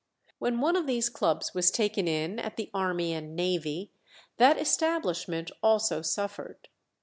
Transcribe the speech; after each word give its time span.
When 0.39 0.61
one 0.61 0.75
of 0.75 0.87
these 0.87 1.09
clubs 1.11 1.53
was 1.53 1.69
taken 1.69 2.07
in 2.07 2.39
at 2.39 2.55
the 2.57 2.71
Army 2.73 3.13
and 3.13 3.35
Navy, 3.35 3.91
that 4.37 4.57
establishment 4.57 5.51
also 5.61 6.01
suffered. 6.01 6.69